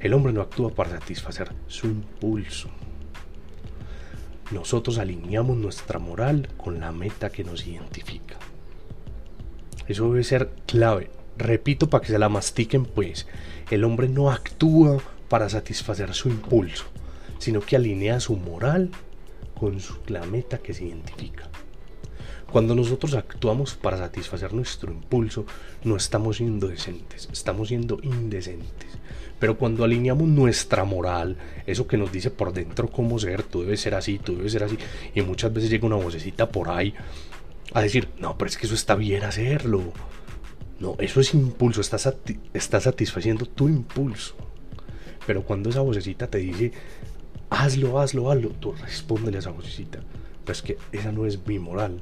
El 0.00 0.14
hombre 0.14 0.32
no 0.32 0.42
actúa 0.42 0.74
para 0.74 0.90
satisfacer 0.90 1.50
su 1.66 1.86
impulso. 1.86 2.68
Nosotros 4.52 4.98
alineamos 4.98 5.56
nuestra 5.56 5.98
moral 5.98 6.48
con 6.56 6.78
la 6.78 6.92
meta 6.92 7.30
que 7.30 7.42
nos 7.42 7.66
identifica. 7.66 8.36
Eso 9.88 10.10
debe 10.10 10.22
ser 10.24 10.50
clave. 10.66 11.10
Repito 11.36 11.90
para 11.90 12.02
que 12.02 12.12
se 12.12 12.18
la 12.18 12.28
mastiquen 12.28 12.84
pues. 12.84 13.26
El 13.70 13.84
hombre 13.84 14.08
no 14.08 14.30
actúa 14.30 15.02
para 15.28 15.48
satisfacer 15.48 16.14
su 16.14 16.28
impulso, 16.28 16.84
sino 17.38 17.60
que 17.60 17.76
alinea 17.76 18.20
su 18.20 18.36
moral 18.36 18.90
con 19.58 19.78
la 20.08 20.24
meta 20.24 20.58
que 20.58 20.74
se 20.74 20.84
identifica. 20.84 21.48
Cuando 22.50 22.74
nosotros 22.74 23.14
actuamos 23.14 23.74
para 23.74 23.98
satisfacer 23.98 24.52
nuestro 24.52 24.92
impulso, 24.92 25.46
no 25.84 25.96
estamos 25.96 26.36
siendo 26.36 26.68
decentes, 26.68 27.28
estamos 27.32 27.68
siendo 27.68 27.98
indecentes. 28.02 28.90
Pero 29.38 29.58
cuando 29.58 29.84
alineamos 29.84 30.28
nuestra 30.28 30.84
moral, 30.84 31.36
eso 31.66 31.86
que 31.86 31.98
nos 31.98 32.12
dice 32.12 32.30
por 32.30 32.52
dentro 32.52 32.88
cómo 32.88 33.18
ser, 33.18 33.42
tú 33.42 33.62
debes 33.62 33.80
ser 33.80 33.94
así, 33.94 34.18
tú 34.18 34.36
debes 34.36 34.52
ser 34.52 34.62
así, 34.62 34.78
y 35.14 35.20
muchas 35.22 35.52
veces 35.52 35.70
llega 35.70 35.86
una 35.86 35.96
vocecita 35.96 36.48
por 36.48 36.70
ahí 36.70 36.94
a 37.74 37.82
decir, 37.82 38.08
no, 38.18 38.38
pero 38.38 38.48
es 38.48 38.56
que 38.56 38.66
eso 38.66 38.74
está 38.74 38.94
bien 38.94 39.24
hacerlo. 39.24 39.92
No, 40.78 40.94
eso 40.98 41.20
es 41.20 41.34
impulso, 41.34 41.80
estás, 41.80 42.14
está 42.54 42.80
satisfaciendo 42.80 43.46
tu 43.46 43.68
impulso. 43.68 44.34
Pero 45.26 45.42
cuando 45.42 45.70
esa 45.70 45.80
vocecita 45.80 46.28
te 46.28 46.38
dice, 46.38 46.72
hazlo, 47.50 47.98
hazlo, 48.00 48.30
hazlo, 48.30 48.50
tú 48.50 48.72
respóndele 48.72 49.38
a 49.38 49.40
esa 49.40 49.50
vocecita. 49.50 50.00
Pues 50.44 50.62
que 50.62 50.78
esa 50.92 51.12
no 51.12 51.26
es 51.26 51.44
mi 51.46 51.58
moral. 51.58 52.00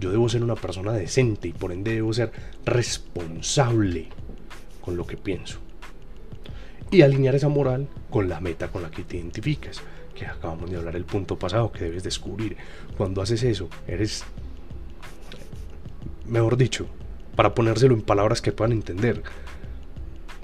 Yo 0.00 0.10
debo 0.10 0.28
ser 0.28 0.42
una 0.42 0.56
persona 0.56 0.92
decente 0.92 1.48
y 1.48 1.52
por 1.52 1.70
ende 1.70 1.94
debo 1.94 2.12
ser 2.12 2.32
responsable 2.64 4.08
con 4.80 4.96
lo 4.96 5.06
que 5.06 5.16
pienso. 5.16 5.58
Y 6.90 7.02
alinear 7.02 7.34
esa 7.34 7.48
moral 7.48 7.88
con 8.10 8.28
la 8.28 8.40
meta 8.40 8.68
con 8.68 8.82
la 8.82 8.90
que 8.90 9.02
te 9.02 9.16
identificas. 9.16 9.80
Que 10.14 10.26
acabamos 10.26 10.70
de 10.70 10.76
hablar 10.76 10.96
el 10.96 11.04
punto 11.04 11.38
pasado 11.38 11.72
que 11.72 11.84
debes 11.84 12.02
descubrir. 12.02 12.56
Cuando 12.96 13.22
haces 13.22 13.42
eso, 13.44 13.68
eres, 13.86 14.24
mejor 16.26 16.56
dicho, 16.56 16.86
para 17.36 17.54
ponérselo 17.54 17.94
en 17.94 18.02
palabras 18.02 18.42
que 18.42 18.52
puedan 18.52 18.72
entender, 18.72 19.22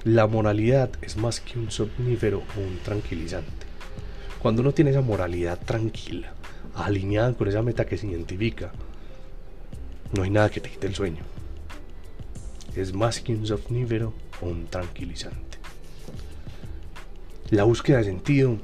la 0.05 0.27
moralidad 0.27 0.91
es 1.01 1.17
más 1.17 1.41
que 1.41 1.59
un 1.59 1.71
somnífero 1.71 2.43
o 2.55 2.59
un 2.59 2.77
tranquilizante. 2.77 3.67
Cuando 4.41 4.61
uno 4.61 4.71
tiene 4.71 4.91
esa 4.91 5.01
moralidad 5.01 5.59
tranquila, 5.59 6.33
alineada 6.73 7.33
con 7.33 7.49
esa 7.49 7.61
meta 7.61 7.85
que 7.85 7.97
se 7.97 8.07
identifica, 8.07 8.71
no 10.15 10.23
hay 10.23 10.29
nada 10.29 10.49
que 10.49 10.61
te 10.61 10.69
quite 10.69 10.87
el 10.87 10.95
sueño. 10.95 11.23
Es 12.75 12.93
más 12.93 13.19
que 13.19 13.33
un 13.33 13.45
somnífero 13.45 14.13
o 14.41 14.47
un 14.47 14.67
tranquilizante. 14.67 15.57
La 17.49 17.65
búsqueda 17.65 17.97
de 17.97 18.05
sentido, 18.05 18.57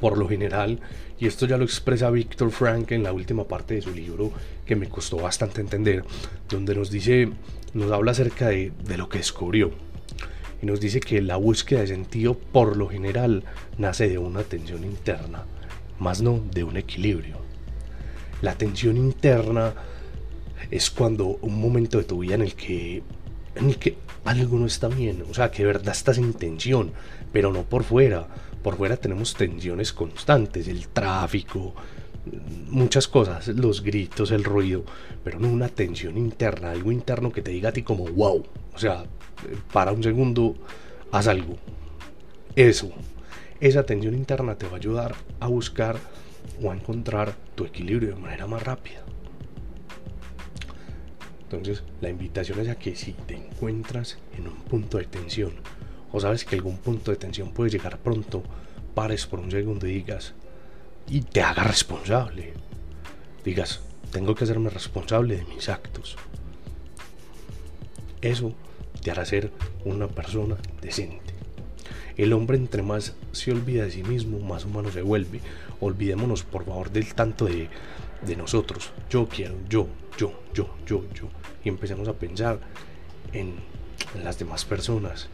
por 0.00 0.18
lo 0.18 0.28
general, 0.28 0.80
y 1.20 1.28
esto 1.28 1.46
ya 1.46 1.58
lo 1.58 1.64
expresa 1.64 2.10
Víctor 2.10 2.50
Frank 2.50 2.90
en 2.90 3.04
la 3.04 3.12
última 3.12 3.44
parte 3.44 3.74
de 3.74 3.82
su 3.82 3.94
libro, 3.94 4.32
que 4.66 4.74
me 4.74 4.88
costó 4.88 5.18
bastante 5.18 5.60
entender, 5.60 6.04
donde 6.48 6.74
nos 6.74 6.90
dice, 6.90 7.28
nos 7.72 7.92
habla 7.92 8.10
acerca 8.10 8.48
de, 8.48 8.72
de 8.84 8.96
lo 8.96 9.08
que 9.08 9.18
descubrió. 9.18 9.93
Y 10.64 10.66
nos 10.66 10.80
dice 10.80 10.98
que 10.98 11.20
la 11.20 11.36
búsqueda 11.36 11.80
de 11.80 11.88
sentido, 11.88 12.32
por 12.38 12.78
lo 12.78 12.88
general, 12.88 13.44
nace 13.76 14.08
de 14.08 14.16
una 14.16 14.44
tensión 14.44 14.82
interna, 14.82 15.44
más 15.98 16.22
no 16.22 16.40
de 16.52 16.64
un 16.64 16.78
equilibrio. 16.78 17.36
La 18.40 18.54
tensión 18.54 18.96
interna 18.96 19.74
es 20.70 20.90
cuando 20.90 21.36
un 21.42 21.60
momento 21.60 21.98
de 21.98 22.04
tu 22.04 22.20
vida 22.20 22.36
en 22.36 22.40
el 22.40 22.54
que 22.54 23.02
en 23.56 23.68
el 23.68 23.76
que 23.76 23.98
algo 24.24 24.58
no 24.58 24.64
está 24.64 24.88
bien, 24.88 25.22
o 25.30 25.34
sea, 25.34 25.50
que 25.50 25.64
de 25.64 25.66
verdad 25.66 25.92
estás 25.92 26.16
en 26.16 26.32
tensión, 26.32 26.92
pero 27.30 27.52
no 27.52 27.64
por 27.64 27.84
fuera. 27.84 28.26
Por 28.62 28.78
fuera 28.78 28.96
tenemos 28.96 29.34
tensiones 29.34 29.92
constantes, 29.92 30.66
el 30.66 30.88
tráfico, 30.88 31.74
muchas 32.70 33.08
cosas, 33.08 33.48
los 33.48 33.82
gritos, 33.82 34.30
el 34.30 34.44
ruido, 34.44 34.84
pero 35.22 35.38
no 35.38 35.48
una 35.48 35.68
tensión 35.68 36.16
interna, 36.16 36.70
algo 36.70 36.92
interno 36.92 37.32
que 37.32 37.42
te 37.42 37.50
diga 37.50 37.70
a 37.70 37.72
ti 37.72 37.82
como 37.82 38.06
wow, 38.06 38.44
o 38.74 38.78
sea, 38.78 39.04
para 39.72 39.92
un 39.92 40.02
segundo, 40.02 40.56
haz 41.12 41.26
algo. 41.28 41.56
Eso, 42.56 42.92
esa 43.60 43.84
tensión 43.84 44.14
interna 44.14 44.56
te 44.56 44.66
va 44.66 44.72
a 44.72 44.76
ayudar 44.76 45.14
a 45.40 45.48
buscar 45.48 45.96
o 46.62 46.70
a 46.70 46.74
encontrar 46.74 47.34
tu 47.54 47.64
equilibrio 47.64 48.14
de 48.14 48.20
manera 48.20 48.46
más 48.46 48.62
rápida. 48.62 49.02
Entonces, 51.42 51.84
la 52.00 52.08
invitación 52.08 52.58
es 52.60 52.68
a 52.68 52.74
que 52.74 52.96
si 52.96 53.12
te 53.12 53.34
encuentras 53.34 54.18
en 54.36 54.48
un 54.48 54.56
punto 54.56 54.98
de 54.98 55.04
tensión 55.04 55.52
o 56.10 56.20
sabes 56.20 56.44
que 56.44 56.56
algún 56.56 56.78
punto 56.78 57.10
de 57.10 57.16
tensión 57.16 57.52
puede 57.52 57.70
llegar 57.70 57.98
pronto, 57.98 58.42
pares 58.94 59.26
por 59.26 59.40
un 59.40 59.50
segundo 59.50 59.86
y 59.86 59.94
digas 59.94 60.34
y 61.08 61.20
te 61.22 61.42
hagas 61.42 61.66
responsable. 61.66 62.54
Digas, 63.44 63.80
tengo 64.10 64.34
que 64.34 64.44
hacerme 64.44 64.70
responsable 64.70 65.36
de 65.36 65.44
mis 65.44 65.68
actos. 65.68 66.16
Eso 68.20 68.54
te 69.02 69.10
hará 69.10 69.24
ser 69.24 69.50
una 69.84 70.08
persona 70.08 70.56
decente. 70.80 71.34
El 72.16 72.32
hombre 72.32 72.56
entre 72.56 72.82
más 72.82 73.14
se 73.32 73.50
olvida 73.50 73.84
de 73.84 73.90
sí 73.90 74.02
mismo, 74.02 74.38
más 74.38 74.64
humano 74.64 74.90
se 74.90 75.02
vuelve. 75.02 75.40
Olvidémonos 75.80 76.44
por 76.44 76.64
favor 76.64 76.90
del 76.90 77.14
tanto 77.14 77.46
de, 77.46 77.68
de 78.24 78.36
nosotros. 78.36 78.92
Yo 79.10 79.28
quiero, 79.28 79.54
yo, 79.68 79.88
yo, 80.16 80.32
yo, 80.54 80.74
yo, 80.86 81.04
yo. 81.12 81.28
Y 81.64 81.68
empecemos 81.68 82.08
a 82.08 82.14
pensar 82.14 82.60
en, 83.32 83.56
las 84.22 84.38
demás 84.38 84.64
personas. 84.64 85.28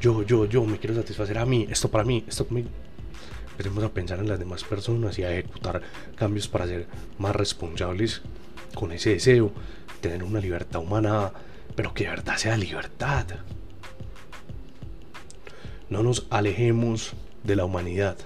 Yo, 0.00 0.22
yo, 0.22 0.44
yo, 0.46 0.64
me 0.64 0.78
quiero 0.78 0.94
satisfacer 0.94 1.38
a 1.38 1.46
mí, 1.46 1.66
esto 1.70 1.90
para 1.90 2.04
mí, 2.04 2.24
esto 2.28 2.46
mí. 2.50 2.66
Empecemos 3.52 3.84
a 3.84 3.92
pensar 3.92 4.18
en 4.18 4.28
las 4.28 4.38
demás 4.38 4.64
personas 4.64 5.18
y 5.18 5.24
a 5.24 5.30
ejecutar 5.30 5.82
cambios 6.16 6.48
para 6.48 6.66
ser 6.66 6.86
más 7.18 7.36
responsables 7.36 8.22
con 8.74 8.92
ese 8.92 9.10
deseo, 9.10 9.52
tener 10.00 10.22
una 10.22 10.40
libertad 10.40 10.80
humana, 10.80 11.32
pero 11.76 11.94
que 11.94 12.04
de 12.04 12.10
verdad 12.10 12.36
sea 12.36 12.56
libertad. 12.56 13.26
No 15.90 16.02
nos 16.02 16.26
alejemos 16.30 17.12
de 17.44 17.56
la 17.56 17.64
humanidad. 17.64 18.16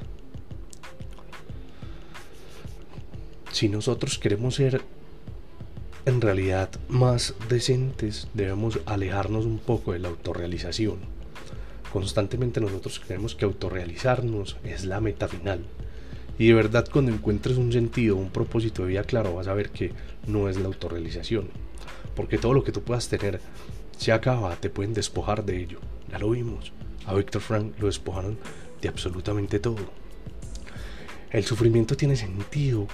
Si 3.51 3.69
nosotros 3.69 4.19
queremos 4.19 4.55
ser 4.55 4.83
en 6.05 6.21
realidad 6.21 6.71
más 6.89 7.35
decentes, 7.49 8.29
debemos 8.33 8.79
alejarnos 8.87 9.45
un 9.45 9.59
poco 9.59 9.93
de 9.93 9.99
la 9.99 10.09
autorrealización. 10.09 11.16
Constantemente 11.97 12.61
nosotros 12.61 13.01
creemos 13.01 13.35
que 13.35 13.47
autorrealizarnos 13.47 14.59
es 14.65 14.85
la 14.85 15.01
meta 15.01 15.29
final. 15.29 15.61
Y 16.39 16.49
de 16.49 16.53
verdad 16.53 16.87
cuando 16.93 17.11
encuentres 17.11 17.57
un 17.57 17.73
sentido, 17.73 18.17
un 18.17 18.29
propósito 18.29 18.83
de 18.83 18.89
vida 18.89 19.05
claro, 19.05 19.37
vas 19.37 19.49
a 19.49 19.55
ver 19.55 19.71
que 19.71 19.93
no 20.27 20.51
es 20.51 20.59
la 20.59 20.67
autorrealización. 20.67 21.49
Porque 22.15 22.37
todo 22.37 22.53
lo 22.53 22.65
que 22.65 22.71
tú 22.71 22.83
puedas 22.83 23.09
tener 23.09 23.41
se 23.97 24.13
acaba, 24.13 24.57
te 24.57 24.69
pueden 24.69 24.93
despojar 24.93 25.47
de 25.47 25.59
ello. 25.59 25.81
Ya 26.11 26.19
lo 26.19 26.29
vimos. 26.29 26.71
A 27.07 27.15
Víctor 27.15 27.41
Frank 27.41 27.73
lo 27.79 27.87
despojaron 27.87 28.37
de 28.83 28.91
absolutamente 28.91 29.59
todo. 29.59 29.91
El 31.31 31.47
sufrimiento 31.47 31.97
tiene 31.97 32.17
sentido 32.17 32.89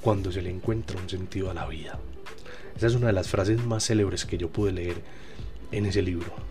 cuando 0.00 0.30
se 0.30 0.42
le 0.42 0.50
encuentra 0.50 0.96
un 0.96 1.08
sentido 1.08 1.50
a 1.50 1.54
la 1.54 1.66
vida. 1.66 1.98
Esa 2.76 2.86
es 2.86 2.94
una 2.94 3.08
de 3.08 3.14
las 3.14 3.28
frases 3.28 3.64
más 3.64 3.84
célebres 3.84 4.26
que 4.26 4.38
yo 4.38 4.48
pude 4.48 4.70
leer 4.70 5.02
en 5.72 5.86
ese 5.86 6.02
libro. 6.02 6.49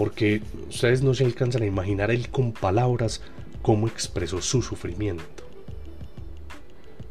Porque 0.00 0.40
ustedes 0.70 1.02
no 1.02 1.12
se 1.12 1.26
alcanzan 1.26 1.60
a 1.60 1.66
imaginar 1.66 2.10
él 2.10 2.30
con 2.30 2.52
palabras 2.52 3.20
cómo 3.60 3.86
expresó 3.86 4.40
su 4.40 4.62
sufrimiento. 4.62 5.44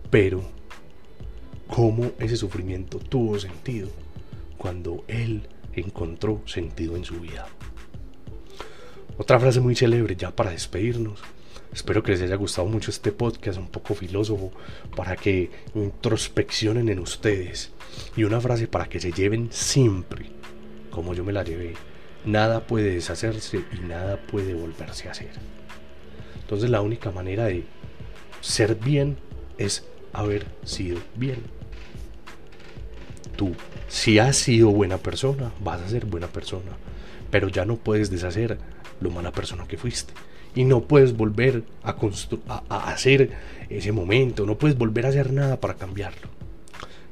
Pero 0.10 0.41
cómo 1.67 2.13
ese 2.17 2.36
sufrimiento 2.36 2.98
tuvo 2.98 3.38
sentido 3.38 3.89
cuando 4.58 5.03
él 5.08 5.43
encontró 5.74 6.41
sentido 6.48 6.96
en 6.96 7.05
su 7.05 7.19
vida. 7.19 7.48
Otra 9.19 9.39
frase 9.39 9.60
muy 9.60 9.75
célebre 9.75 10.15
ya 10.15 10.36
para 10.36 10.50
despedirnos 10.50 11.19
Espero 11.72 12.01
que 12.01 12.13
les 12.13 12.24
haya 12.24 12.38
gustado 12.38 12.67
mucho 12.67 12.89
este 12.89 13.12
podcast, 13.12 13.60
un 13.60 13.67
poco 13.67 13.93
filósofo, 13.93 14.51
para 14.96 15.15
que 15.15 15.51
introspeccionen 15.75 16.89
en 16.89 16.98
ustedes. 16.98 17.72
Y 18.17 18.24
una 18.24 18.41
frase 18.41 18.67
para 18.67 18.89
que 18.89 19.00
se 19.00 19.12
lleven 19.12 19.50
siempre, 19.51 20.31
como 20.89 21.13
yo 21.13 21.24
me 21.24 21.34
la 21.34 21.43
llevé. 21.43 21.75
Nada 22.25 22.67
puede 22.67 22.93
deshacerse 22.93 23.63
y 23.71 23.79
nada 23.85 24.17
puede 24.17 24.53
volverse 24.53 25.07
a 25.07 25.11
hacer. 25.11 25.31
Entonces 26.41 26.69
la 26.69 26.81
única 26.81 27.11
manera 27.11 27.45
de 27.45 27.63
ser 28.41 28.75
bien 28.75 29.17
es 29.57 29.85
haber 30.13 30.45
sido 30.63 30.99
bien. 31.15 31.43
Tú, 33.35 33.55
si 33.88 34.19
has 34.19 34.35
sido 34.35 34.69
buena 34.69 34.97
persona, 34.97 35.51
vas 35.61 35.81
a 35.81 35.89
ser 35.89 36.05
buena 36.05 36.27
persona. 36.27 36.71
Pero 37.31 37.47
ya 37.47 37.65
no 37.65 37.77
puedes 37.77 38.09
deshacer 38.09 38.57
lo 38.99 39.11
mala 39.11 39.31
persona 39.31 39.67
que 39.67 39.77
fuiste 39.77 40.13
y 40.55 40.65
no 40.65 40.81
puedes 40.81 41.15
volver 41.15 41.63
a, 41.83 41.95
a, 42.69 42.91
hacer 42.91 43.31
ese 43.69 43.91
momento, 43.91 44.45
no 44.45 44.57
puedes 44.57 44.77
volver 44.77 45.05
a 45.05 45.09
hacer 45.09 45.31
nada 45.31 45.59
para 45.59 45.75
cambiarlo. 45.75 46.27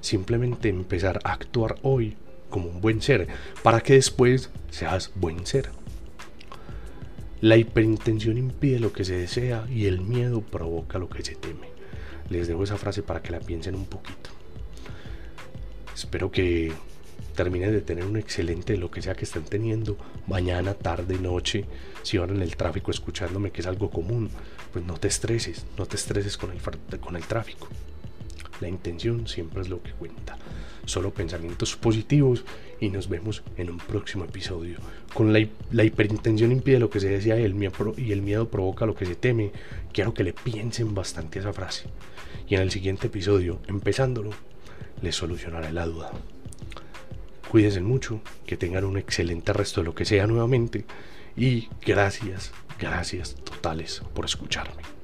Simplemente 0.01 0.69
empezar 0.69 1.19
a 1.23 1.33
actuar 1.33 1.77
hoy 1.81 2.15
como 2.49 2.69
un 2.69 2.81
buen 2.81 3.01
ser 3.01 3.27
para 3.63 3.81
que 3.81 3.93
después 3.93 4.49
seas 4.69 5.11
buen 5.15 5.45
ser. 5.45 5.69
La 7.41 7.57
hiperintención 7.57 8.37
impide 8.37 8.79
lo 8.79 8.93
que 8.93 9.05
se 9.05 9.15
desea 9.15 9.65
y 9.69 9.85
el 9.85 10.01
miedo 10.01 10.41
provoca 10.41 10.97
lo 10.97 11.09
que 11.09 11.23
se 11.23 11.35
teme. 11.35 11.67
Les 12.29 12.47
dejo 12.47 12.63
esa 12.63 12.77
frase 12.77 13.03
para 13.03 13.21
que 13.21 13.31
la 13.31 13.39
piensen 13.39 13.75
un 13.75 13.85
poquito. 13.85 14.31
Espero 15.93 16.31
que 16.31 16.73
terminen 17.35 17.71
de 17.71 17.81
tener 17.81 18.05
un 18.05 18.17
excelente 18.17 18.75
lo 18.77 18.89
que 18.89 19.03
sea 19.03 19.13
que 19.13 19.25
estén 19.25 19.43
teniendo, 19.43 19.97
mañana, 20.25 20.73
tarde, 20.73 21.19
noche, 21.19 21.65
si 22.01 22.17
van 22.17 22.31
en 22.31 22.41
el 22.41 22.57
tráfico 22.57 22.89
escuchándome, 22.89 23.51
que 23.51 23.61
es 23.61 23.67
algo 23.67 23.91
común, 23.91 24.29
pues 24.73 24.83
no 24.83 24.95
te 24.95 25.07
estreses, 25.07 25.65
no 25.77 25.85
te 25.85 25.95
estreses 25.95 26.37
con 26.37 26.51
el, 26.51 26.59
con 26.99 27.15
el 27.15 27.23
tráfico. 27.23 27.67
La 28.61 28.67
intención 28.67 29.27
siempre 29.27 29.61
es 29.61 29.69
lo 29.69 29.81
que 29.81 29.91
cuenta. 29.91 30.37
Solo 30.85 31.13
pensamientos 31.13 31.75
positivos 31.75 32.45
y 32.79 32.89
nos 32.89 33.09
vemos 33.09 33.43
en 33.57 33.69
un 33.69 33.77
próximo 33.77 34.25
episodio. 34.25 34.77
Con 35.13 35.33
la, 35.33 35.45
la 35.71 35.83
hiperintención 35.83 36.51
impide 36.51 36.79
lo 36.79 36.89
que 36.89 36.99
se 36.99 37.09
decía 37.09 37.39
y 37.39 37.43
el, 37.43 37.53
miedo, 37.53 37.93
y 37.97 38.11
el 38.11 38.21
miedo 38.21 38.49
provoca 38.49 38.85
lo 38.85 38.95
que 38.95 39.05
se 39.05 39.15
teme. 39.15 39.51
Quiero 39.91 40.13
que 40.13 40.23
le 40.23 40.33
piensen 40.33 40.95
bastante 40.95 41.39
esa 41.39 41.53
frase. 41.53 41.87
Y 42.47 42.55
en 42.55 42.61
el 42.61 42.71
siguiente 42.71 43.07
episodio, 43.07 43.59
empezándolo, 43.67 44.31
les 45.01 45.15
solucionaré 45.15 45.71
la 45.71 45.85
duda. 45.85 46.11
Cuídense 47.49 47.81
mucho, 47.81 48.21
que 48.45 48.57
tengan 48.57 48.83
un 48.83 48.97
excelente 48.97 49.53
resto 49.53 49.81
de 49.81 49.85
lo 49.85 49.95
que 49.95 50.05
sea 50.05 50.27
nuevamente 50.27 50.85
y 51.35 51.69
gracias, 51.85 52.51
gracias 52.79 53.35
totales 53.35 54.01
por 54.13 54.25
escucharme. 54.25 54.96